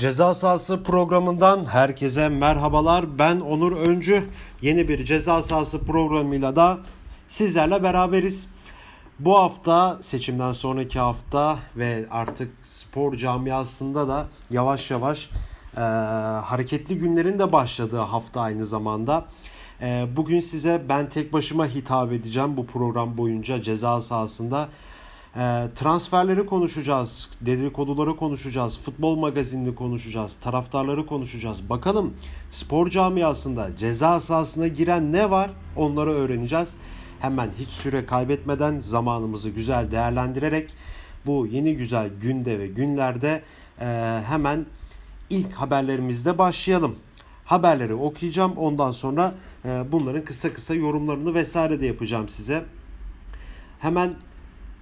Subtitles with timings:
[0.00, 3.18] Ceza sahası programından herkese merhabalar.
[3.18, 4.22] Ben Onur Öncü.
[4.62, 6.78] Yeni bir ceza sahası programıyla da
[7.28, 8.48] sizlerle beraberiz.
[9.18, 15.30] Bu hafta seçimden sonraki hafta ve artık spor camiasında da yavaş yavaş
[15.76, 15.80] e,
[16.44, 19.24] hareketli günlerin de başladığı hafta aynı zamanda.
[19.80, 24.68] E, bugün size ben tek başıma hitap edeceğim bu program boyunca ceza sahasında.
[25.36, 31.70] E, transferleri konuşacağız, dedikoduları konuşacağız, futbol magazinini konuşacağız, taraftarları konuşacağız.
[31.70, 32.14] Bakalım
[32.50, 36.76] spor camiasında ceza sahasına giren ne var onları öğreneceğiz.
[37.20, 40.70] Hemen hiç süre kaybetmeden zamanımızı güzel değerlendirerek
[41.26, 43.42] bu yeni güzel günde ve günlerde
[43.80, 43.86] e,
[44.26, 44.66] hemen
[45.30, 46.96] ilk haberlerimizde başlayalım.
[47.44, 49.34] Haberleri okuyacağım ondan sonra
[49.64, 52.64] e, bunların kısa kısa yorumlarını vesaire de yapacağım size.
[53.80, 54.14] Hemen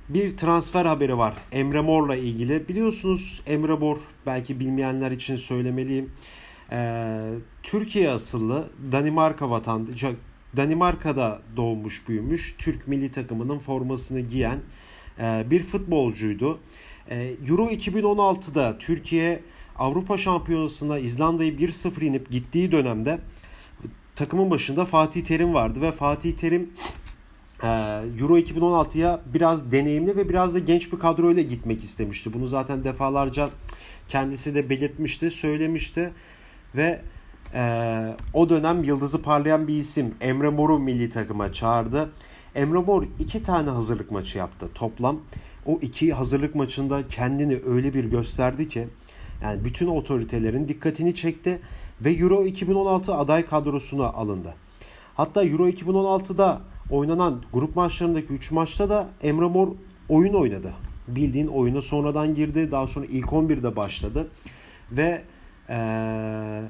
[0.09, 2.69] bir transfer haberi var Emre Mor'la ilgili.
[2.69, 6.11] Biliyorsunuz Emre Mor belki bilmeyenler için söylemeliyim.
[6.73, 7.31] Ee,
[7.63, 10.17] Türkiye asıllı Danimarka vatandaşı
[10.57, 14.59] Danimarka'da doğmuş büyümüş Türk milli takımının formasını giyen
[15.21, 16.59] e, bir futbolcuydu.
[17.11, 19.41] E, Euro 2016'da Türkiye
[19.79, 23.19] Avrupa Şampiyonası'na İzlanda'yı 1-0 inip gittiği dönemde
[24.17, 26.71] takımın başında Fatih Terim vardı ve Fatih Terim
[27.63, 32.33] Euro 2016'ya biraz deneyimli ve biraz da genç bir kadroyla gitmek istemişti.
[32.33, 33.49] Bunu zaten defalarca
[34.09, 36.13] kendisi de belirtmişti, söylemişti
[36.75, 37.01] ve
[37.55, 42.11] e, o dönem yıldızı parlayan bir isim Emre Mor'u milli takıma çağırdı.
[42.55, 45.21] Emre Mor iki tane hazırlık maçı yaptı toplam.
[45.67, 48.89] O iki hazırlık maçında kendini öyle bir gösterdi ki
[49.43, 51.61] yani bütün otoritelerin dikkatini çekti
[52.01, 54.55] ve Euro 2016 aday kadrosuna alındı.
[55.15, 59.69] Hatta Euro 2016'da oynanan grup maçlarındaki 3 maçta da Emre Mor
[60.09, 60.75] oyun oynadı.
[61.09, 62.71] Bildiğin oyuna sonradan girdi.
[62.71, 64.29] Daha sonra ilk 11'de başladı.
[64.93, 65.23] Ve
[65.71, 66.63] ee,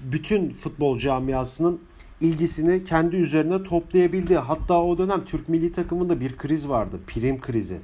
[0.00, 1.80] bütün futbol camiasının
[2.20, 4.36] ilgisini kendi üzerine toplayabildi.
[4.36, 7.00] Hatta o dönem Türk milli takımında bir kriz vardı.
[7.06, 7.80] Prim krizi.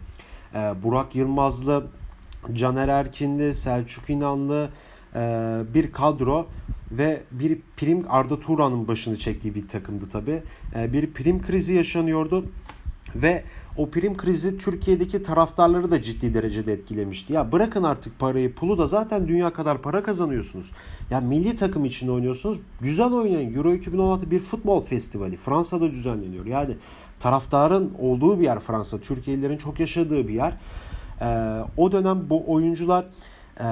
[0.55, 1.87] Ee, Burak Yılmazlı,
[2.53, 4.71] Caner Erkinli, Selçuk İnanlı
[5.75, 6.47] bir kadro
[6.93, 10.43] ve bir prim Arda Turan'ın başını çektiği bir takımdı tabi.
[10.77, 12.45] E, bir prim krizi yaşanıyordu
[13.15, 13.45] ve
[13.77, 17.33] o prim krizi Türkiye'deki taraftarları da ciddi derecede etkilemişti.
[17.33, 20.71] Ya bırakın artık parayı, pulu da zaten dünya kadar para kazanıyorsunuz.
[21.11, 22.61] Ya milli takım için oynuyorsunuz.
[22.81, 23.55] Güzel oynayın.
[23.55, 25.37] Euro 2016 bir futbol festivali.
[25.37, 26.47] Fransa'da düzenleniyor.
[26.47, 26.77] Yani
[27.21, 28.99] taraftarın olduğu bir yer Fransa.
[28.99, 30.53] Türkiye'lilerin çok yaşadığı bir yer.
[31.21, 33.07] Ee, o dönem bu oyuncular
[33.61, 33.67] e,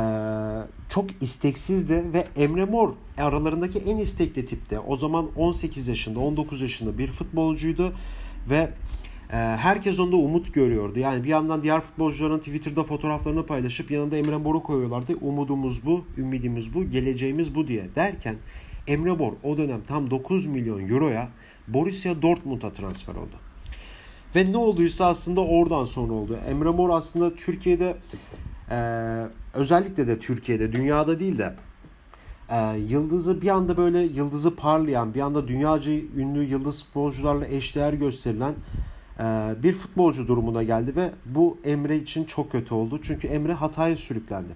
[0.89, 4.79] çok isteksizdi ve Emre Mor aralarındaki en istekli tipte.
[4.79, 7.93] O zaman 18 yaşında, 19 yaşında bir futbolcuydu
[8.51, 8.71] ve
[9.33, 10.99] e, herkes onda umut görüyordu.
[10.99, 15.15] Yani bir yandan diğer futbolcuların Twitter'da fotoğraflarını paylaşıp yanında Emre Mor'u koyuyorlardı.
[15.21, 18.37] Umudumuz bu, ümidimiz bu, geleceğimiz bu diye derken
[18.87, 21.29] Emre Mor o dönem tam 9 milyon euroya
[21.69, 23.37] Borussia Dortmund'a transfer oldu.
[24.37, 26.39] Ve ne olduysa aslında oradan sonra oldu.
[26.51, 27.97] Emre Mor aslında Türkiye'de
[28.71, 31.55] ee, özellikle de Türkiye'de, dünyada değil de
[32.51, 38.55] e, yıldızı bir anda böyle yıldızı parlayan, bir anda dünyaca ünlü yıldız futbolcularla eşdeğer gösterilen
[39.19, 43.01] e, bir futbolcu durumuna geldi ve bu Emre için çok kötü oldu.
[43.03, 44.53] Çünkü Emre hataya sürüklendi.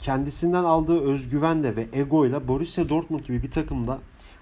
[0.00, 3.98] Kendisinden aldığı özgüvenle ve egoyla Borussia Dortmund gibi bir takımda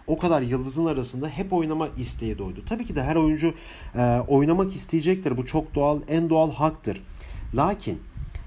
[0.07, 2.63] o kadar yıldızın arasında hep oynama isteği doydu.
[2.69, 3.55] Tabii ki de her oyuncu
[3.95, 5.37] e, oynamak isteyecektir.
[5.37, 7.03] Bu çok doğal, en doğal haktır.
[7.55, 8.01] Lakin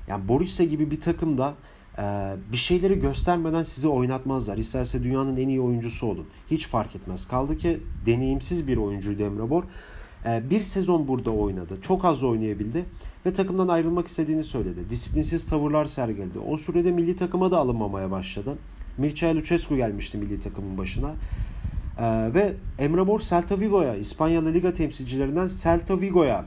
[0.07, 1.53] yani Borussia gibi bir takımda
[1.97, 2.03] e,
[2.51, 4.57] bir şeyleri göstermeden sizi oynatmazlar.
[4.57, 6.27] İsterse dünyanın en iyi oyuncusu olun.
[6.51, 7.27] Hiç fark etmez.
[7.27, 9.63] Kaldı ki deneyimsiz bir oyuncuydu Emre Mor.
[10.25, 11.77] E, bir sezon burada oynadı.
[11.81, 12.85] Çok az oynayabildi
[13.25, 14.89] ve takımdan ayrılmak istediğini söyledi.
[14.89, 16.39] Disiplinsiz tavırlar sergiledi.
[16.39, 18.57] O sürede milli takıma da alınmamaya başladı.
[18.97, 21.13] Mircea Lucescu gelmişti milli takımın başına.
[21.99, 26.45] Ee, ve Emre Mor Celta Vigo'ya, İspanya Liga temsilcilerinden Celta Vigo'ya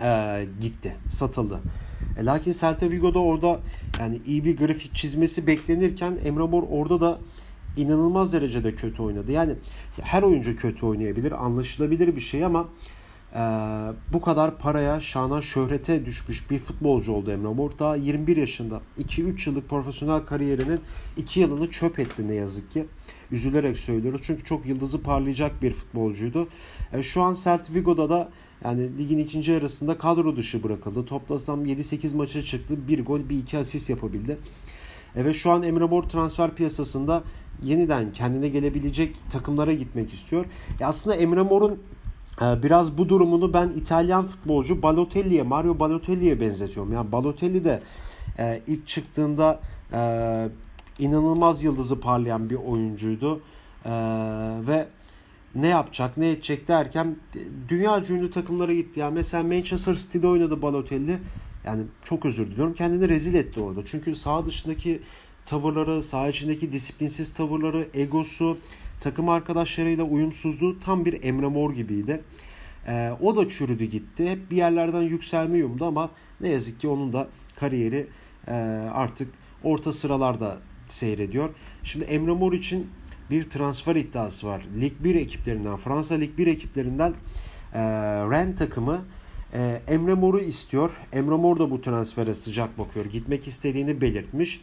[0.00, 1.60] e, gitti, satıldı.
[2.18, 3.60] E, lakin Celta Vigo'da orada
[4.00, 7.18] yani iyi bir grafik çizmesi beklenirken Emre Mor orada da
[7.76, 9.32] inanılmaz derecede kötü oynadı.
[9.32, 9.54] Yani
[10.02, 12.68] her oyuncu kötü oynayabilir, anlaşılabilir bir şey ama
[13.34, 13.38] e,
[14.12, 17.70] bu kadar paraya, şana, şöhrete düşmüş bir futbolcu oldu Emre Mor.
[17.78, 20.80] Daha 21 yaşında 2-3 yıllık profesyonel kariyerinin
[21.16, 22.86] 2 yılını çöp etti ne yazık ki.
[23.30, 26.48] Üzülerek söylüyoruz çünkü çok yıldızı parlayacak bir futbolcuydu.
[26.92, 28.28] E, şu an Celta Vigo'da da
[28.64, 31.04] yani ligin ikinci yarısında kadro dışı bırakıldı.
[31.04, 32.88] Toplasam 7-8 maça çıktı.
[32.88, 34.38] Bir gol, bir iki asist yapabildi.
[35.16, 37.22] E ve şu an Emre Mor transfer piyasasında
[37.62, 40.44] yeniden kendine gelebilecek takımlara gitmek istiyor.
[40.80, 41.78] E aslında Emre Mor'un
[42.42, 46.92] e, biraz bu durumunu ben İtalyan futbolcu Balotelli'ye, Mario Balotelli'ye benzetiyorum.
[46.92, 47.80] Yani Balotelli de
[48.38, 49.60] e, ilk çıktığında
[49.92, 50.48] e,
[50.98, 53.40] inanılmaz yıldızı parlayan bir oyuncuydu.
[54.66, 54.88] Ve
[55.54, 57.16] ne yapacak ne edecek derken
[57.68, 59.00] dünya ünlü takımlara gitti.
[59.00, 61.18] Yani mesela Manchester City'de oynadı Balotelli.
[61.64, 62.74] Yani çok özür diliyorum.
[62.74, 63.84] Kendini rezil etti orada.
[63.84, 65.02] Çünkü sağ dışındaki
[65.46, 68.58] tavırları, sağ içindeki disiplinsiz tavırları, egosu,
[69.00, 72.20] takım arkadaşlarıyla uyumsuzluğu tam bir Emre Mor gibiydi.
[72.86, 74.30] Ee, o da çürüdü gitti.
[74.30, 76.10] Hep bir yerlerden yükselme umdu ama
[76.40, 78.06] ne yazık ki onun da kariyeri
[78.48, 78.52] e,
[78.92, 79.28] artık
[79.64, 81.50] orta sıralarda seyrediyor.
[81.82, 82.86] Şimdi Emre Mor için
[83.32, 84.62] bir transfer iddiası var.
[84.80, 87.14] Lig 1 ekiplerinden, Fransa Lig 1 ekiplerinden
[87.74, 87.80] e,
[88.30, 89.04] Ren takımı
[89.54, 90.90] e, Emre Mor'u istiyor.
[91.12, 93.06] Emre Mor da bu transfere sıcak bakıyor.
[93.06, 94.60] Gitmek istediğini belirtmiş.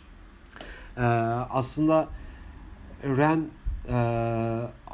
[0.98, 1.02] E,
[1.50, 2.08] aslında
[3.04, 3.46] Ren
[3.90, 3.98] e,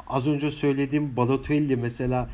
[0.06, 2.28] az önce söylediğim Balotelli mesela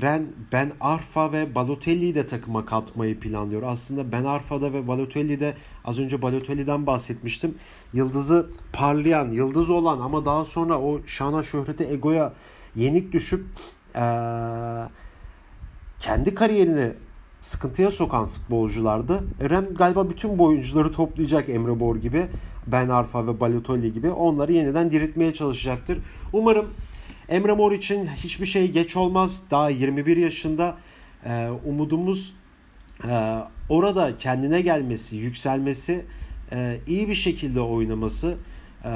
[0.00, 3.62] Ren Ben Arfa ve Balotelli'yi de takıma katmayı planlıyor.
[3.62, 5.54] Aslında Ben Arfa'da ve Balotelli'de
[5.84, 7.54] az önce Balotelli'den bahsetmiştim.
[7.92, 12.32] Yıldızı parlayan, yıldız olan ama daha sonra o şana şöhrete egoya
[12.76, 13.44] yenik düşüp
[13.96, 14.00] ee,
[16.00, 16.92] kendi kariyerini
[17.40, 19.24] sıkıntıya sokan futbolculardı.
[19.40, 22.26] Rem galiba bütün bu oyuncuları toplayacak Emre Bor gibi,
[22.66, 25.98] Ben Arfa ve Balotelli gibi onları yeniden diriltmeye çalışacaktır.
[26.32, 26.66] Umarım
[27.28, 29.42] Emre Mor için hiçbir şey geç olmaz.
[29.50, 30.76] Daha 21 yaşında
[31.26, 32.34] ee, umudumuz
[33.04, 33.38] e,
[33.68, 36.04] orada kendine gelmesi, yükselmesi,
[36.52, 38.36] e, iyi bir şekilde oynaması.
[38.84, 38.90] E,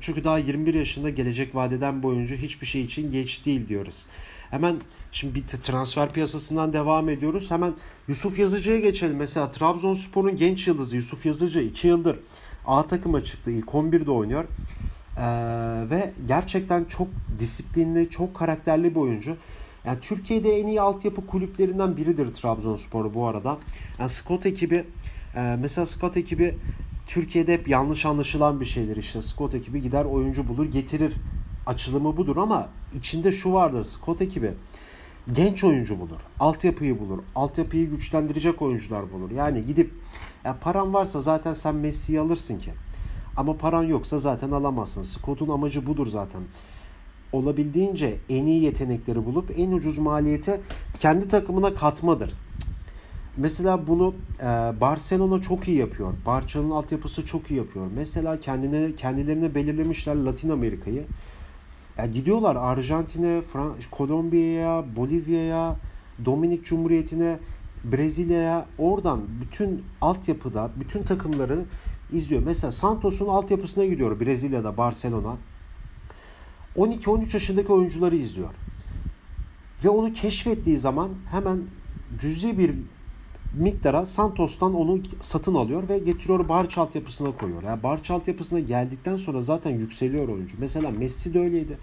[0.00, 4.06] çünkü daha 21 yaşında gelecek vadeden boyunca hiçbir şey için geç değil diyoruz.
[4.50, 4.76] Hemen
[5.12, 7.50] şimdi bir transfer piyasasından devam ediyoruz.
[7.50, 7.74] Hemen
[8.08, 9.16] Yusuf Yazıcı'ya geçelim.
[9.16, 12.18] Mesela Trabzonspor'un genç yıldızı Yusuf Yazıcı 2 yıldır
[12.66, 13.50] A takıma çıktı.
[13.50, 14.44] İlk 11'de oynuyor.
[15.16, 15.22] Ee,
[15.90, 17.08] ve gerçekten çok
[17.38, 19.36] disiplinli, çok karakterli bir oyuncu.
[19.84, 23.58] Yani Türkiye'de en iyi altyapı kulüplerinden biridir Trabzonspor bu arada.
[23.98, 24.84] Yani Scott ekibi
[25.36, 26.58] e, mesela Scott ekibi
[27.06, 29.22] Türkiye'de hep yanlış anlaşılan bir şeydir işte.
[29.22, 31.14] Scott ekibi gider oyuncu bulur getirir.
[31.66, 33.84] Açılımı budur ama içinde şu vardır.
[33.84, 34.52] Scott ekibi
[35.32, 36.20] genç oyuncu bulur.
[36.40, 37.18] Altyapıyı bulur.
[37.34, 39.30] Altyapıyı güçlendirecek oyuncular bulur.
[39.30, 39.92] Yani gidip
[40.44, 42.70] ya paran varsa zaten sen Messi'yi alırsın ki.
[43.36, 45.02] Ama paran yoksa zaten alamazsın.
[45.02, 46.42] Scott'un amacı budur zaten.
[47.32, 50.60] Olabildiğince en iyi yetenekleri bulup en ucuz maliyete
[51.00, 52.32] kendi takımına katmadır.
[53.36, 54.44] Mesela bunu e,
[54.80, 56.12] Barcelona çok iyi yapıyor.
[56.26, 57.86] Barça'nın altyapısı çok iyi yapıyor.
[57.94, 61.04] Mesela kendine kendilerine belirlemişler Latin Amerika'yı.
[61.98, 63.42] Yani gidiyorlar Arjantin'e,
[63.90, 65.76] Kolombiya'ya, Bolivya'ya,
[66.24, 67.38] Dominik Cumhuriyeti'ne,
[67.84, 71.64] Brezilya'ya oradan bütün altyapıda bütün takımları
[72.12, 72.42] izliyor.
[72.42, 75.36] Mesela Santos'un altyapısına gidiyor Brezilya'da Barcelona.
[76.76, 78.48] 12-13 yaşındaki oyuncuları izliyor.
[79.84, 81.62] Ve onu keşfettiği zaman hemen
[82.20, 82.74] cüzi bir
[83.54, 87.62] miktara Santos'tan onu satın alıyor ve getiriyor Barça altyapısına koyuyor.
[87.62, 90.56] Yani Barça altyapısına geldikten sonra zaten yükseliyor oyuncu.
[90.60, 91.78] Mesela Messi de öyleydi.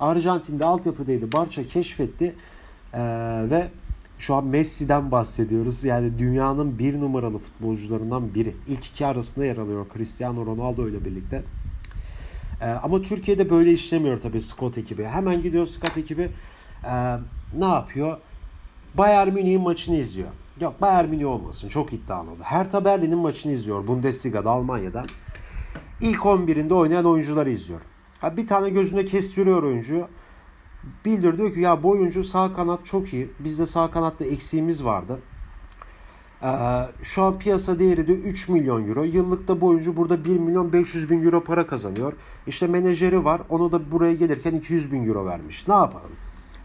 [0.00, 1.32] Arjantin'de altyapıdaydı.
[1.32, 2.34] Barça keşfetti
[2.94, 2.98] ee,
[3.50, 3.68] ve
[4.18, 5.84] şu an Messi'den bahsediyoruz.
[5.84, 8.54] Yani dünyanın bir numaralı futbolcularından biri.
[8.66, 11.42] İlk iki arasında yer alıyor Cristiano Ronaldo ile birlikte.
[12.60, 15.04] Ee, ama Türkiye'de böyle işlemiyor tabii Scott ekibi.
[15.04, 16.30] Hemen gidiyor Scott ekibi
[16.84, 17.16] e,
[17.58, 18.18] ne yapıyor?
[18.94, 20.28] Bayern Münih'in maçını izliyor.
[20.60, 22.40] Yok Bayern Münih olmasın çok iddialı oldu.
[22.42, 25.06] Hertha Berlin'in maçını izliyor Bundesliga'da Almanya'da.
[26.00, 27.80] İlk 11'inde oynayan oyuncuları izliyor.
[28.20, 30.08] Ha, bir tane gözüne kestiriyor oyuncuyu.
[31.04, 33.30] Bildir diyor ki ya bu oyuncu sağ kanat çok iyi.
[33.40, 35.18] Bizde sağ kanatta eksiğimiz vardı.
[36.42, 36.48] Ee,
[37.02, 39.04] şu an piyasa değeri de 3 milyon euro.
[39.04, 42.12] Yıllıkta bu oyuncu burada 1 milyon 500 bin euro para kazanıyor.
[42.46, 43.40] İşte menajeri var.
[43.48, 45.68] Onu da buraya gelirken 200 bin euro vermiş.
[45.68, 46.10] Ne yapalım?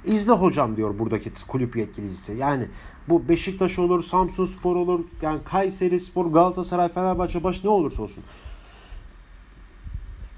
[0.06, 2.34] İzle hocam diyor buradaki kulüp yetkilisi.
[2.34, 2.68] Yani
[3.10, 8.24] bu Beşiktaş olur, Samsun Spor olur, yani Kayseri Spor, Galatasaray, Fenerbahçe baş ne olursa olsun.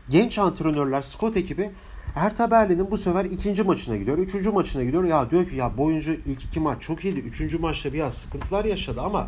[0.09, 1.71] Genç antrenörler, Scott ekibi
[2.15, 4.17] Hertha Berlin'in bu sefer ikinci maçına gidiyor.
[4.17, 5.03] Üçüncü maçına gidiyor.
[5.03, 7.19] Ya diyor ki ya bu oyuncu ilk iki maç çok iyiydi.
[7.19, 9.27] Üçüncü maçta biraz sıkıntılar yaşadı ama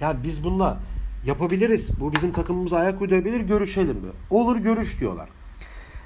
[0.00, 0.80] ya biz bununla
[1.26, 2.00] yapabiliriz.
[2.00, 3.40] Bu bizim takımımıza ayak uydurabilir.
[3.40, 4.10] Görüşelim mi?
[4.30, 5.28] Olur görüş diyorlar.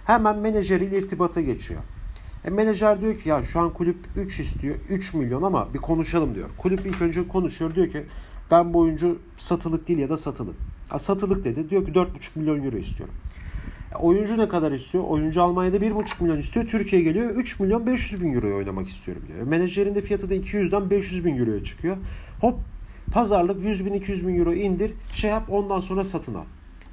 [0.05, 1.81] Hemen menajeriyle irtibata geçiyor.
[2.45, 4.77] E, menajer diyor ki ya şu an kulüp 3 istiyor.
[4.89, 6.49] 3 milyon ama bir konuşalım diyor.
[6.59, 7.75] Kulüp ilk önce konuşuyor.
[7.75, 8.05] Diyor ki
[8.51, 10.57] ben bu oyuncu satılık değil ya da satılık.
[10.89, 11.71] Ha, satılık dedi.
[11.71, 13.15] Diyor ki 4,5 milyon euro istiyorum.
[14.01, 15.05] Oyuncu ne kadar istiyor?
[15.05, 16.67] Oyuncu Almanya'da 1,5 milyon istiyor.
[16.67, 19.47] Türkiye geliyor 3 milyon 500 bin euroya oynamak istiyorum diyor.
[19.47, 21.97] Menajerin de fiyatı da 200'den 500 bin euroya çıkıyor.
[22.41, 22.59] Hop
[23.13, 26.45] pazarlık 100 bin 200 bin euro indir şey yap ondan sonra satın al.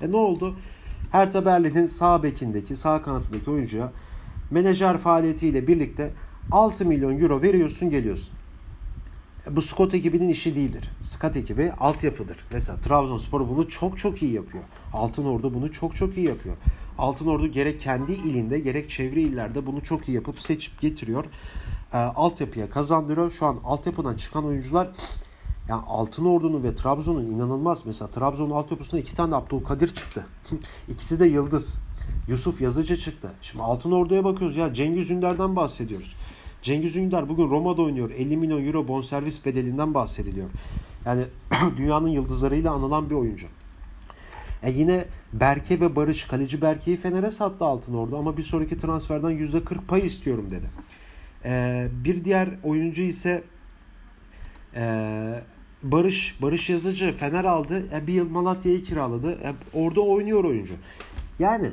[0.02, 0.56] E ne oldu?
[1.12, 3.92] Hertha Berlin'in sağ bekindeki sağ kanatındaki oyuncuya
[4.52, 6.12] menajer faaliyetiyle birlikte
[6.52, 8.34] 6 milyon euro veriyorsun geliyorsun.
[9.52, 10.90] Bu Scott ekibinin işi değildir.
[11.02, 12.38] Scott ekibi altyapıdır.
[12.52, 14.64] Mesela Trabzonspor bunu çok çok iyi yapıyor.
[14.94, 16.56] Altın Ordu bunu çok çok iyi yapıyor.
[16.98, 21.26] Altın Ordu gerek kendi ilinde gerek çevre illerde bunu çok iyi yapıp seçip getiriyor.
[21.94, 23.32] E, altyapıya kazandırıyor.
[23.32, 24.90] Şu an altyapıdan çıkan oyuncular
[25.70, 27.86] yani Altın Ordu'nun ve Trabzon'un inanılmaz.
[27.86, 30.26] Mesela Trabzon'un altyapısında iki tane Abdülkadir çıktı.
[30.90, 31.80] İkisi de yıldız.
[32.28, 33.32] Yusuf Yazıcı çıktı.
[33.42, 34.58] Şimdi Altın Ordu'ya bakıyoruz.
[34.58, 36.16] Ya Cengiz Ünder'den bahsediyoruz.
[36.64, 38.10] Cengiz Ünder bugün Roma'da oynuyor.
[38.10, 40.50] 50 milyon euro bonservis bedelinden bahsediliyor.
[41.06, 41.24] Yani
[41.78, 43.48] dünyanın yıldızlarıyla anılan bir oyuncu.
[44.64, 49.32] E yine Berke ve Barış kaleci Berke'yi Fener'e sattı Altın Ordu ama bir sonraki transferden
[49.32, 50.70] %40 pay istiyorum dedi.
[51.46, 53.44] E, bir diğer oyuncu ise
[54.76, 55.44] e,
[55.84, 57.88] Barış Barış Yazıcı Fener aldı.
[57.94, 59.32] E, bir yıl Malatya'yı kiraladı.
[59.32, 60.74] E, orada oynuyor oyuncu.
[61.40, 61.72] Yani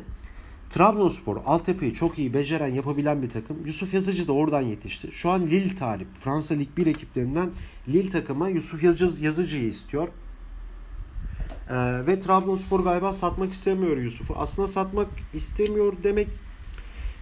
[0.71, 3.67] Trabzonspor altyapıyı çok iyi beceren yapabilen bir takım.
[3.67, 5.13] Yusuf Yazıcı da oradan yetişti.
[5.13, 6.09] Şu an Lille talip.
[6.21, 7.51] Fransa Lig 1 ekiplerinden
[7.89, 10.09] Lille takıma Yusuf Yazıcı, Yazıcı'yı istiyor.
[11.71, 14.35] Ee, ve Trabzonspor galiba satmak istemiyor Yusuf'u.
[14.37, 16.29] Aslında satmak istemiyor demek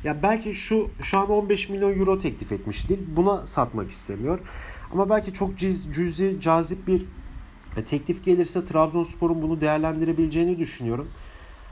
[0.04, 3.16] ya belki şu şu an 15 milyon euro teklif etmiş Lille.
[3.16, 4.38] Buna satmak istemiyor.
[4.92, 7.04] Ama belki çok cüz, cüzi, cazip bir
[7.86, 11.08] teklif gelirse Trabzonspor'un bunu değerlendirebileceğini düşünüyorum.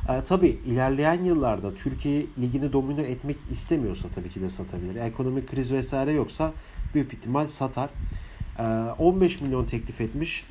[0.09, 4.97] E, tabii ilerleyen yıllarda Türkiye ligini domine etmek istemiyorsa tabii ki de satabilir.
[4.97, 6.53] Ekonomik kriz vesaire yoksa
[6.95, 7.91] büyük ihtimal satar.
[8.59, 8.63] E,
[8.99, 10.45] 15 milyon teklif etmiş.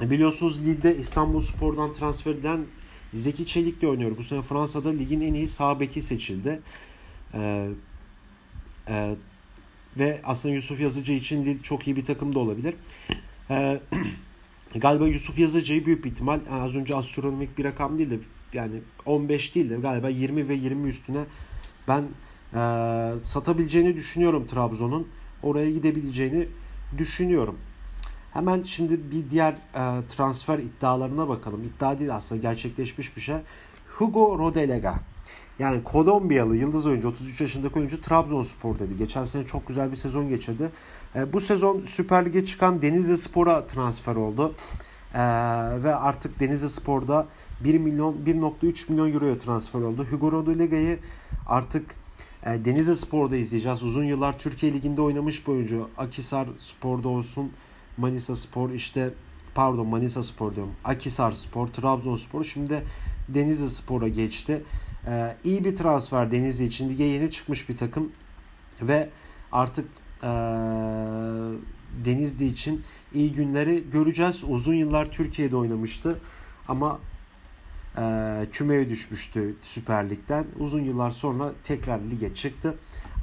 [0.00, 2.60] E, biliyorsunuz Lille'de İstanbul Spor'dan transfer edilen
[3.14, 4.16] Zeki Çelik de oynuyor.
[4.16, 6.60] Bu sene Fransa'da ligin en iyi sağ beki seçildi.
[7.34, 7.68] E,
[8.88, 9.14] e,
[9.98, 12.74] ve aslında Yusuf Yazıcı için Lille çok iyi bir takım da olabilir.
[13.50, 13.80] E,
[14.74, 18.18] galiba Yusuf Yazıcı'yı büyük ihtimal az önce astronomik bir rakam değil de
[18.52, 21.24] yani 15 değil de galiba 20 ve 20 üstüne
[21.88, 22.02] ben
[22.54, 22.58] e,
[23.22, 25.08] satabileceğini düşünüyorum Trabzon'un.
[25.42, 26.48] Oraya gidebileceğini
[26.98, 27.58] düşünüyorum.
[28.32, 31.62] Hemen şimdi bir diğer e, transfer iddialarına bakalım.
[31.64, 33.36] İddia değil aslında gerçekleşmiş bir şey.
[33.88, 34.94] Hugo Rodelega.
[35.58, 38.96] Yani Kolombiyalı yıldız oyuncu 33 yaşındaki oyuncu Trabzonspor dedi.
[38.98, 40.70] Geçen sene çok güzel bir sezon geçirdi.
[41.16, 44.54] E, bu sezon Süper Lig'e çıkan Denizli Spor'a transfer oldu.
[45.14, 45.18] E,
[45.84, 47.26] ve artık Denizli Spor'da
[47.64, 50.06] 1 milyon 1.3 milyon euroya transfer oldu.
[50.10, 50.98] Hugo Rodelega'yı
[51.46, 51.94] artık
[52.46, 53.82] e, Denizli Spor'da izleyeceğiz.
[53.82, 55.88] Uzun yıllar Türkiye Ligi'nde oynamış bir oyuncu.
[55.98, 57.52] Akisar Spor'da olsun,
[57.96, 59.10] Manisa Spor işte
[59.54, 60.72] pardon Manisa Spor diyorum.
[60.84, 62.82] Akisar Spor, Trabzonspor şimdi
[63.28, 64.62] Denizli Spor'a geçti.
[65.06, 66.88] Ee, iyi bir transfer Denizli için.
[66.88, 68.12] Lige yeni çıkmış bir takım
[68.82, 69.10] ve
[69.52, 69.86] artık
[70.22, 70.26] ee,
[72.04, 72.82] Denizli için
[73.14, 74.44] iyi günleri göreceğiz.
[74.48, 76.20] Uzun yıllar Türkiye'de oynamıştı
[76.68, 76.98] ama
[77.98, 80.46] e, kümeye düşmüştü Süper Lig'den.
[80.58, 82.74] Uzun yıllar sonra tekrar lige çıktı.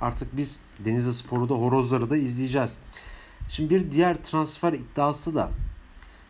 [0.01, 2.79] Artık biz Denizli Spor'u da Horozları da izleyeceğiz.
[3.49, 5.49] Şimdi bir diğer transfer iddiası da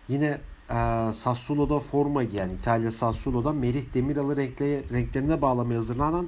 [0.08, 6.28] yine e, Sassuolo'da forma giyen İtalya Sassuolo'da Merih Demiral'ı renkle, renklerine bağlamaya hazırlanan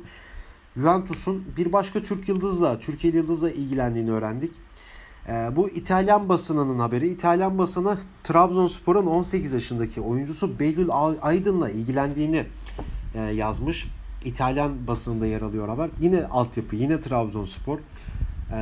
[0.78, 4.52] Juventus'un bir başka Türk yıldızla, Türkiye yıldızla ilgilendiğini öğrendik.
[5.30, 7.10] E, bu İtalyan basınının haberi.
[7.10, 10.90] İtalyan basını Trabzonspor'un 18 yaşındaki oyuncusu Behlül
[11.22, 12.46] Aydın'la ilgilendiğini
[13.16, 13.88] e, yazmış.
[14.26, 15.90] İtalyan basınında yer alıyor haber.
[16.02, 17.80] Yine altyapı, yine Trabzonspor.
[18.54, 18.58] E,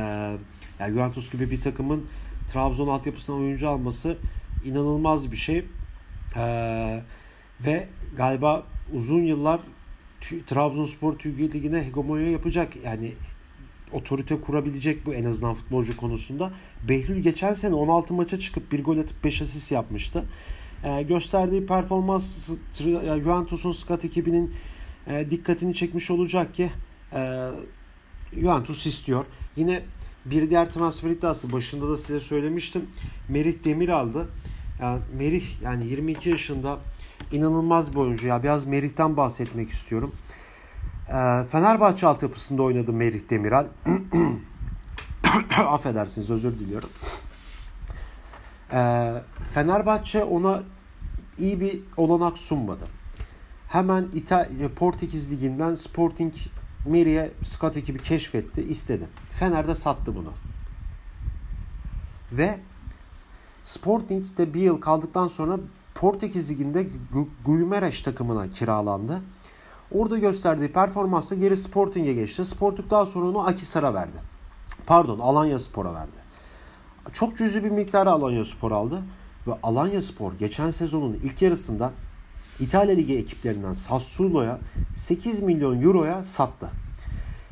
[0.80, 2.04] yani Juventus gibi bir takımın
[2.52, 4.16] Trabzon altyapısına oyuncu alması
[4.64, 5.64] inanılmaz bir şey.
[6.36, 7.02] Ee,
[7.66, 9.60] ve galiba uzun yıllar
[10.46, 12.76] Trabzonspor Türkiye Ligi'ne hegemonya yapacak.
[12.84, 13.12] Yani
[13.92, 16.52] otorite kurabilecek bu en azından futbolcu konusunda.
[16.88, 20.24] Behlül geçen sene 16 maça çıkıp bir gol atıp 5 asist yapmıştı.
[20.84, 22.50] Ee, gösterdiği performans
[23.22, 24.54] Juventus'un Scott ekibinin
[25.06, 26.70] e, dikkatini çekmiş olacak ki
[27.12, 27.48] e,
[28.32, 29.24] Juventus istiyor.
[29.56, 29.82] Yine
[30.24, 32.86] bir diğer transfer iddiası başında da size söylemiştim.
[33.28, 34.28] Merih Demir aldı.
[34.80, 36.78] Yani Merih yani 22 yaşında
[37.32, 38.42] inanılmaz bir oyuncu ya.
[38.42, 40.12] Biraz Merih'ten bahsetmek istiyorum.
[41.08, 43.66] Ee, Fenerbahçe altyapısında oynadı Merih Demiral.
[45.56, 46.90] Affedersiniz özür diliyorum.
[48.72, 50.62] Ee, Fenerbahçe ona
[51.38, 52.84] iyi bir olanak sunmadı.
[53.68, 56.34] Hemen İtalya Portekiz Ligi'nden Sporting
[56.86, 59.08] Meri'ye Scott ekibi keşfetti, istedi.
[59.32, 60.32] Fener'de sattı bunu.
[62.32, 62.58] Ve
[63.64, 65.58] Sporting'de bir yıl kaldıktan sonra
[65.94, 66.86] Portekiz Ligi'nde
[67.44, 69.22] Guimarães takımına kiralandı.
[69.92, 72.44] Orada gösterdiği performansla geri Sporting'e geçti.
[72.44, 74.16] Sporting daha sonra onu Akisar'a verdi.
[74.86, 76.18] Pardon Alanya Spor'a verdi.
[77.12, 79.02] Çok cüzi bir miktarı Alanya Spor aldı.
[79.46, 81.92] Ve Alanya Spor geçen sezonun ilk yarısında
[82.60, 84.58] İtalya Ligi ekiplerinden Sassuolo'ya
[84.94, 86.70] 8 milyon euroya sattı.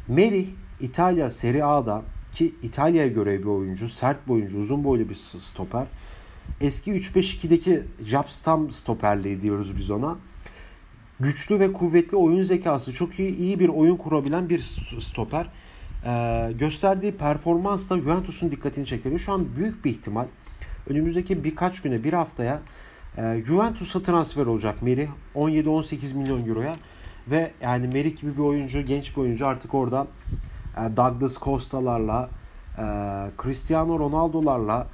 [0.08, 0.46] Merih
[0.80, 2.02] İtalya Serie A'da
[2.32, 5.86] ki İtalya'ya göre bir oyuncu, sert bir oyuncu, uzun boylu bir stoper.
[6.60, 10.16] Eski 3-5-2'deki Jabstam stoperliği diyoruz biz ona.
[11.20, 14.60] Güçlü ve kuvvetli oyun zekası, çok iyi iyi bir oyun kurabilen bir
[15.00, 15.46] stoper.
[16.06, 19.18] Ee, gösterdiği performans da Juventus'un dikkatini çekiyor.
[19.18, 20.26] Şu an büyük bir ihtimal
[20.88, 22.60] önümüzdeki birkaç güne, bir haftaya
[23.18, 26.72] e, Juventus'a transfer olacak Merih 17-18 milyon euroya
[27.30, 30.06] ve yani Merih gibi bir oyuncu, genç bir oyuncu artık orada
[30.76, 32.30] e, Douglas Costa'larla,
[32.78, 32.84] e,
[33.42, 34.86] Cristiano Ronaldo'larla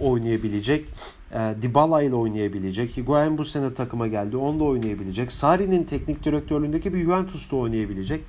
[0.00, 0.88] oynayabilecek.
[1.32, 2.96] E, Dybala ile oynayabilecek.
[2.96, 4.36] Higuain bu sene takıma geldi.
[4.36, 5.32] Onunla oynayabilecek.
[5.32, 8.20] Sarri'nin teknik direktörlüğündeki bir Juventus'ta oynayabilecek.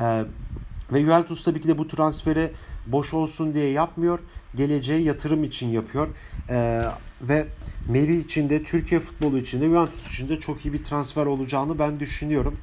[0.00, 0.24] E,
[0.92, 2.50] ve Juventus tabii ki de bu transferi
[2.86, 4.18] boş olsun diye yapmıyor.
[4.54, 6.08] Geleceğe yatırım için yapıyor.
[6.50, 6.82] Ee,
[7.22, 7.46] ve
[7.88, 11.78] Meri için de Türkiye futbolu için de Juventus için de çok iyi bir transfer olacağını
[11.78, 12.56] ben düşünüyorum.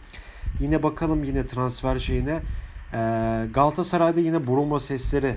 [0.60, 2.40] Yine bakalım yine transfer şeyine.
[2.94, 5.36] Ee, Galatasaray'da yine Bruma sesleri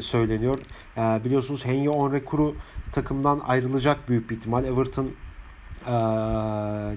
[0.00, 0.58] söyleniyor.
[0.96, 2.54] Ee, biliyorsunuz Henry Onrekuru
[2.92, 4.64] takımdan ayrılacak büyük bir ihtimal.
[4.64, 5.94] Everton e,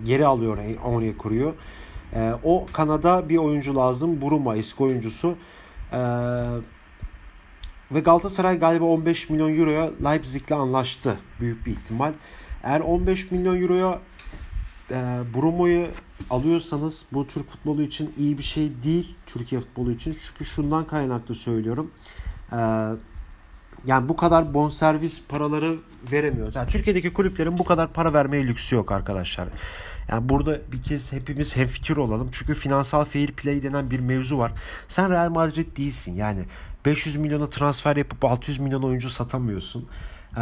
[0.06, 1.56] geri alıyor Onrekuru'yu.
[2.14, 4.22] E, o kanada bir oyuncu lazım.
[4.22, 5.36] Buruma eski oyuncusu.
[7.92, 12.14] Ve Galatasaray galiba 15 milyon euroya Leipzig'le anlaştı büyük bir ihtimal.
[12.64, 14.00] Eğer 15 milyon euroya
[14.92, 15.88] e, Brumo'yu
[16.30, 19.16] alıyorsanız bu Türk futbolu için iyi bir şey değil.
[19.26, 20.18] Türkiye futbolu için.
[20.28, 21.92] Çünkü şundan kaynaklı söylüyorum.
[22.52, 22.58] E,
[23.86, 25.78] yani bu kadar bonservis paraları
[26.12, 26.52] veremiyor.
[26.56, 29.48] Yani Türkiye'deki kulüplerin bu kadar para vermeye lüksü yok arkadaşlar.
[30.10, 32.30] Yani burada bir kez hepimiz hemfikir olalım.
[32.32, 34.52] Çünkü finansal fair play denen bir mevzu var.
[34.88, 36.16] Sen Real Madrid değilsin.
[36.16, 36.40] Yani
[36.86, 39.88] 500 milyona transfer yapıp 600 milyon oyuncu satamıyorsun.
[40.38, 40.42] Ee,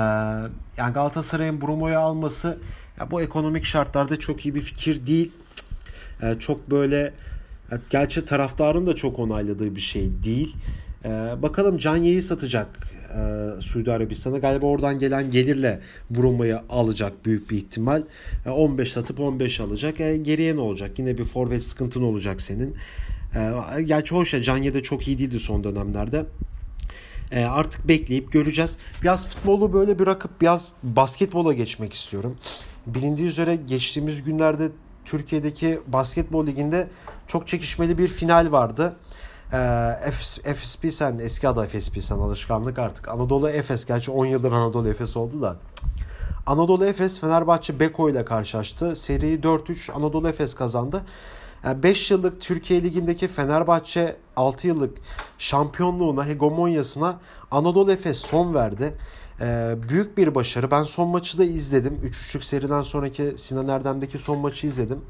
[0.78, 2.60] yani Galatasaray'ın Brumo'yu alması
[3.00, 5.32] ya bu ekonomik şartlarda çok iyi bir fikir değil.
[6.24, 7.14] Ee, çok böyle
[7.90, 10.56] gerçi taraftarın da çok onayladığı bir şey değil.
[11.06, 11.10] Ee,
[11.42, 12.68] bakalım Canye'yi satacak
[13.18, 14.38] e, Suudi Arabistan'a.
[14.38, 18.04] Galiba oradan gelen gelirle Bruma'yı alacak büyük bir ihtimal.
[18.46, 20.00] E, 15 satıp 15 alacak.
[20.00, 21.00] E, geriye ne olacak?
[21.00, 22.76] Yine bir forvet sıkıntın olacak senin.
[23.78, 26.26] E, gerçi hoş ya Canye de çok iyi değildi son dönemlerde.
[27.32, 28.78] E, artık bekleyip göreceğiz.
[29.04, 32.36] Biraz futbolu böyle bırakıp biraz basketbola geçmek istiyorum.
[32.88, 34.70] Bilindiği üzere geçtiğimiz günlerde
[35.06, 36.88] Türkiye'deki basketbol liginde
[37.28, 38.96] çok çekişmeli bir final vardı.
[39.54, 39.58] Ee,
[40.44, 43.08] Efes Pilsen eski adı Efes Pilsen alışkanlık artık.
[43.08, 45.56] Anadolu Efes gerçi 10 yıldır Anadolu Efes oldu da.
[46.46, 48.96] Anadolu Efes Fenerbahçe Beko ile karşılaştı.
[48.96, 51.04] Seriyi 4-3 Anadolu Efes kazandı.
[51.66, 54.98] 5 yani yıllık Türkiye Ligi'ndeki Fenerbahçe 6 yıllık
[55.38, 57.20] şampiyonluğuna, hegemonyasına
[57.52, 58.98] Anadolu Efes son verdi.
[59.42, 60.72] Ee, büyük bir başarı.
[60.72, 62.00] Ben son maçı da izledim.
[62.04, 65.02] 3-3'lük seriden sonraki Sinan Erdem'deki son maçı izledim.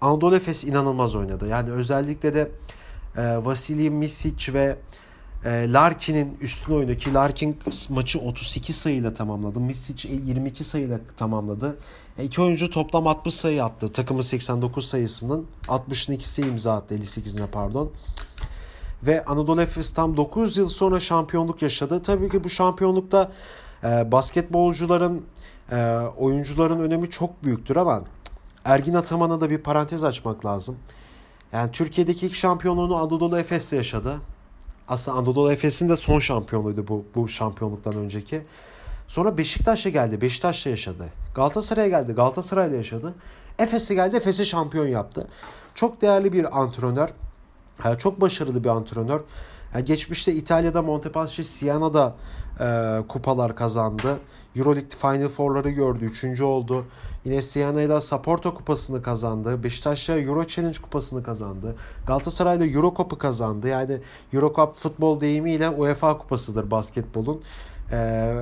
[0.00, 1.48] Anadolu Efes inanılmaz oynadı.
[1.48, 2.50] Yani özellikle de
[3.16, 4.78] e, Vasily Misic ve
[5.44, 9.60] e, Larkin'in üstün oyunu ki Larkin maçı 38 sayıyla tamamladı.
[9.60, 11.78] Misic 22 sayıyla tamamladı.
[12.18, 13.92] E, iki oyuncu toplam 60 sayı attı.
[13.92, 17.92] Takımı 89 sayısının 60'ın ikisi imza attı 58'ine pardon.
[19.02, 22.02] Ve Anadolu Efes tam 9 yıl sonra şampiyonluk yaşadı.
[22.02, 23.32] Tabii ki bu şampiyonlukta
[23.84, 25.26] e, basketbolcuların,
[25.72, 28.02] e, oyuncuların önemi çok büyüktür ama
[28.64, 30.76] Ergin Ataman'a da bir parantez açmak lazım.
[31.52, 34.20] Yani Türkiye'deki ilk şampiyonluğunu Anadolu Efes'te yaşadı.
[34.88, 38.42] Aslında Anadolu Efes'in de son şampiyonluğuydu bu, bu şampiyonluktan önceki.
[39.08, 40.20] Sonra Beşiktaş'a geldi.
[40.20, 41.08] Beşiktaş'ta yaşadı.
[41.34, 42.12] Galatasaray'a geldi.
[42.12, 43.14] Galatasaray'la yaşadı.
[43.58, 44.16] Efes'e geldi.
[44.16, 45.28] Efes'i şampiyon yaptı.
[45.74, 47.08] Çok değerli bir antrenör.
[47.98, 49.20] Çok başarılı bir antrenör.
[49.84, 52.14] Geçmişte İtalya'da Montepaschi Siena'da
[52.60, 54.18] e, kupalar kazandı.
[54.56, 56.04] Euroleague Final Four'ları gördü.
[56.04, 56.86] Üçüncü oldu.
[57.24, 59.62] Yine Siena ile Saporto kupasını kazandı.
[59.62, 61.76] Beşiktaş'la Euro Challenge kupasını kazandı.
[62.06, 63.68] Galatasaray'la Euro Cup'ı kazandı.
[63.68, 64.00] Yani
[64.32, 67.42] Euro Cup futbol deyimiyle UEFA kupasıdır basketbolun.
[67.92, 68.34] Ee,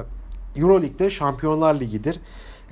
[0.57, 2.21] Euro Lig'de Şampiyonlar Ligi'dir.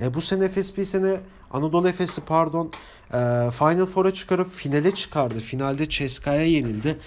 [0.01, 1.19] E, bu sene bir sene
[1.55, 2.71] Anadolu Efes'i pardon
[3.13, 3.17] e,
[3.51, 5.39] Final Four'a çıkarıp finale çıkardı.
[5.39, 6.97] Finalde Ceska'ya yenildi.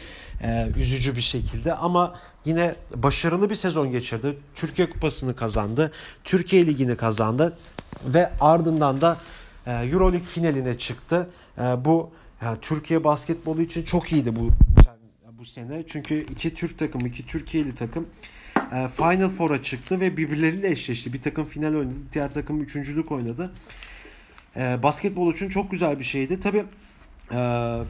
[0.42, 4.38] E, üzücü bir şekilde ama yine başarılı bir sezon geçirdi.
[4.54, 5.92] Türkiye Kupası'nı kazandı.
[6.24, 7.58] Türkiye Ligi'ni kazandı
[8.06, 9.16] ve ardından da
[9.66, 11.30] e, Euroleague finaline çıktı.
[11.84, 12.10] Bu
[12.42, 14.48] yani Türkiye basketbolu için çok iyiydi bu
[15.38, 15.84] bu sene.
[15.86, 18.06] Çünkü iki Türk takım, iki Türkiye'li takım
[18.96, 21.12] Final Four'a çıktı ve birbirleriyle eşleşti.
[21.12, 23.52] Bir takım final oynadı, diğer takım üçüncülük oynadı.
[24.56, 26.40] E, basketbol için çok güzel bir şeydi.
[26.40, 26.64] Tabii
[27.32, 27.38] e,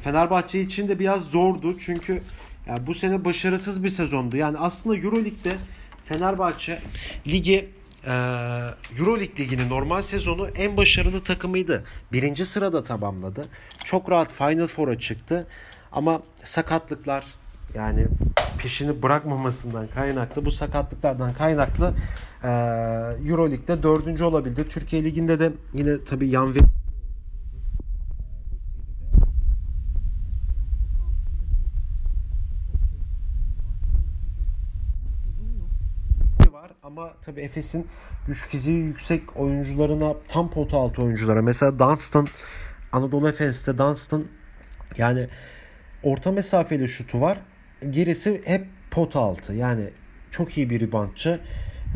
[0.04, 1.78] Fenerbahçe için de biraz zordu.
[1.78, 2.22] Çünkü
[2.66, 4.36] yani bu sene başarısız bir sezondu.
[4.36, 5.52] Yani aslında Euroleague'de
[6.04, 6.80] Fenerbahçe
[7.26, 7.70] ligi
[8.06, 8.12] e,
[8.98, 11.84] Euroleague liginin normal sezonu en başarılı takımıydı.
[12.12, 13.44] Birinci sırada tamamladı.
[13.84, 15.46] Çok rahat Final Four'a çıktı.
[15.92, 17.24] Ama sakatlıklar
[17.74, 18.06] yani
[18.58, 21.94] peşini bırakmamasından kaynaklı, bu sakatlıklardan kaynaklı
[22.44, 22.48] e,
[23.28, 24.68] Euroleague'de dördüncü olabildi.
[24.68, 26.58] Türkiye Ligi'nde de yine tabii yan ve
[36.82, 37.86] ama tabii Efes'in
[38.26, 42.26] güç fiziği yüksek oyuncularına tam pota altı oyunculara mesela Dunstan
[42.92, 44.24] Anadolu Efes'te Dunstan
[44.96, 45.28] yani
[46.02, 47.38] orta mesafeli şutu var.
[47.90, 49.54] Gerisi hep pota altı.
[49.54, 49.90] Yani
[50.30, 51.40] çok iyi bir ribantçı.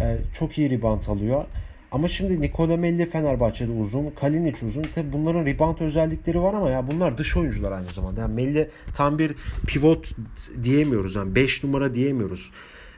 [0.00, 1.44] Ee, çok iyi ribant alıyor.
[1.92, 4.82] Ama şimdi Nikola Melli Fenerbahçe'de uzun, Kalinic uzun.
[4.82, 8.20] Tabi bunların rebound özellikleri var ama ya bunlar dış oyuncular aynı zamanda.
[8.20, 9.34] Yani Melli tam bir
[9.66, 10.12] pivot
[10.62, 11.14] diyemiyoruz.
[11.14, 12.50] Yani 5 numara diyemiyoruz.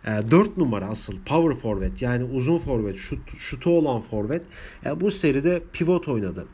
[0.07, 4.43] 4 ee, numara asıl power forward yani uzun forvet, şut, şutu olan forvet.
[4.87, 6.47] E, bu seride pivot oynadı.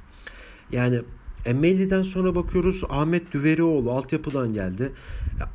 [0.72, 1.00] Yani
[1.46, 4.92] Emelli'den sonra bakıyoruz Ahmet Düverioğlu altyapıdan geldi.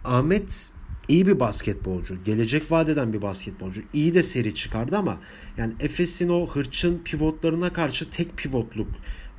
[0.06, 0.69] Ahmet
[1.08, 2.24] iyi bir basketbolcu.
[2.24, 3.82] Gelecek vadeden bir basketbolcu.
[3.94, 5.20] İyi de seri çıkardı ama
[5.58, 8.88] yani Efes'in o hırçın pivotlarına karşı tek pivotluk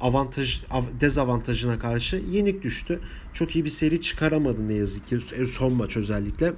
[0.00, 0.62] avantaj
[1.00, 3.00] dezavantajına karşı yenik düştü.
[3.32, 6.52] Çok iyi bir seri çıkaramadı ne yazık ki son maç özellikle.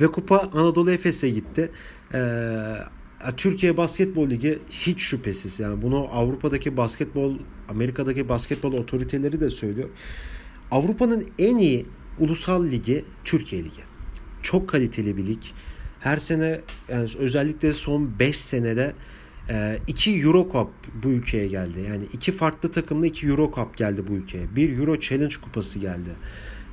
[0.00, 1.70] Ve kupa Anadolu Efes'e gitti.
[2.14, 2.74] Ee,
[3.36, 7.34] Türkiye Basketbol Ligi hiç şüphesiz yani bunu Avrupa'daki basketbol,
[7.68, 9.88] Amerika'daki basketbol otoriteleri de söylüyor.
[10.70, 11.86] Avrupa'nın en iyi
[12.18, 13.80] ulusal ligi Türkiye Ligi.
[14.42, 15.42] Çok kaliteli bir lig.
[16.00, 18.92] Her sene yani özellikle son 5 senede
[19.48, 20.70] e, iki Euro Cup
[21.02, 21.80] bu ülkeye geldi.
[21.88, 24.56] Yani iki farklı takımla iki Euro Cup geldi bu ülkeye.
[24.56, 26.10] Bir Euro Challenge kupası geldi.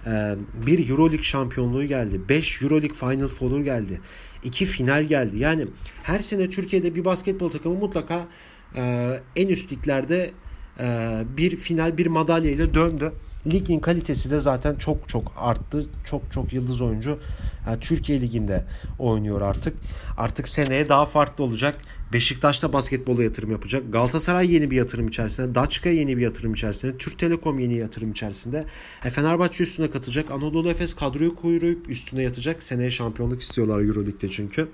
[0.05, 0.35] E,
[0.67, 2.21] bir Euro League şampiyonluğu geldi.
[2.29, 4.01] 5 Euro League Final Four geldi
[4.43, 5.37] iki final geldi.
[5.37, 5.67] Yani
[6.03, 8.27] her sene Türkiye'de bir basketbol takımı mutlaka
[8.75, 10.31] e, en üst liglerde
[10.79, 13.13] e, bir final bir madalya ile döndü.
[13.51, 15.85] Ligin kalitesi de zaten çok çok arttı.
[16.05, 17.19] Çok çok yıldız oyuncu
[17.67, 18.63] yani Türkiye Ligi'nde
[18.99, 19.77] oynuyor artık.
[20.17, 21.77] Artık seneye daha farklı olacak.
[22.13, 23.83] Beşiktaş da basketbola yatırım yapacak.
[23.93, 25.55] Galatasaray yeni bir yatırım içerisinde.
[25.55, 26.97] Daçka yeni bir yatırım içerisinde.
[26.97, 28.65] Türk Telekom yeni yatırım içerisinde.
[29.05, 30.31] E, Fenerbahçe üstüne katacak.
[30.31, 32.63] Anadolu Efes kadroyu kuyruğuyup üstüne yatacak.
[32.63, 34.67] Seneye şampiyonluk istiyorlar Euroleague'de çünkü.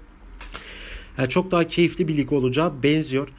[1.17, 3.29] Yani e, çok daha keyifli bir lig olacağı benziyor.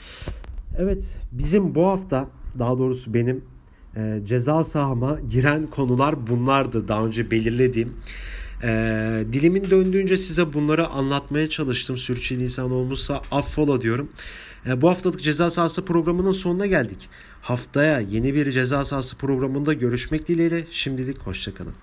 [0.79, 3.45] Evet bizim bu hafta daha doğrusu benim
[3.97, 7.93] e, ceza sahama giren konular bunlardı daha önce belirlediğim.
[8.63, 11.99] E, dilimin döndüğünce size bunları anlatmaya çalıştım.
[11.99, 14.09] Sürçülisan olmuşsa affola diyorum.
[14.67, 17.09] E, bu haftalık ceza sahası programının sonuna geldik.
[17.43, 21.75] Haftaya yeni bir ceza sahası programında görüşmek dileğiyle şimdilik hoşçakalın.